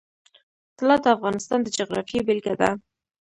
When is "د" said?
1.03-1.05, 1.63-1.67